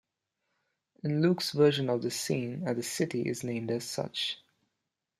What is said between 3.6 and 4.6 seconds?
as such.